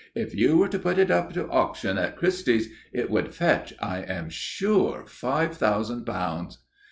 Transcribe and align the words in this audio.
If 0.15 0.33
you 0.33 0.57
were 0.57 0.67
to 0.67 0.79
put 0.79 0.97
it 0.97 1.11
up 1.11 1.31
to 1.33 1.47
auction 1.49 1.99
at 1.99 2.15
Christie's 2.15 2.69
it 2.91 3.11
would 3.11 3.35
fetch, 3.35 3.71
I 3.79 3.99
am 3.99 4.29
sure, 4.31 5.03
five 5.05 5.55
thousand 5.55 6.05
pounds." 6.05 6.57